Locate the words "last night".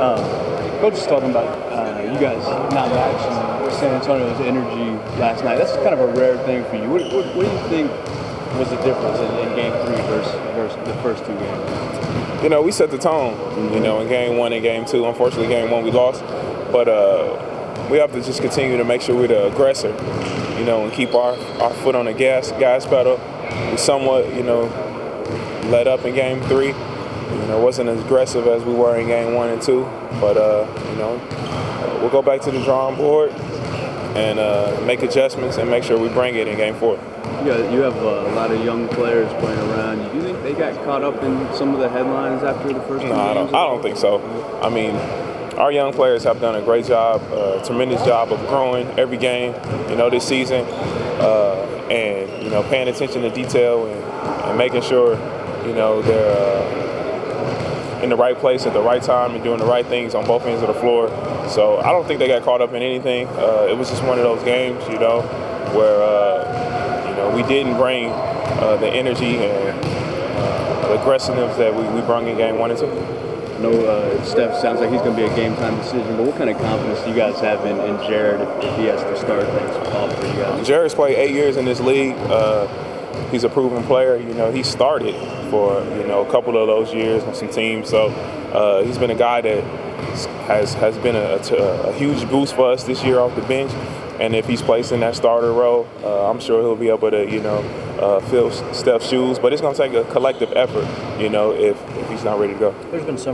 5.20-5.56